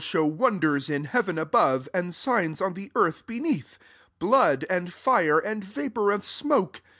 show 0.03 0.25
wonders 0.25 0.89
in 0.89 1.03
heaven 1.03 1.37
above, 1.37 1.87
and 1.93 2.15
signs 2.15 2.59
on 2.59 2.73
the 2.73 2.91
earth 2.95 3.27
beneath; 3.27 3.77
blood) 4.17 4.65
and 4.67 4.91
fire, 4.91 5.37
and 5.37 5.63
vapour 5.63 6.09
of 6.09 6.25
smoke. 6.25 6.81